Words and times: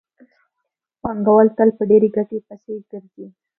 پانګوال 1.01 1.47
تل 1.57 1.69
په 1.77 1.83
ډېرې 1.89 2.09
ګټې 2.15 2.37
پسې 2.47 2.73
ګرځي 2.91 3.25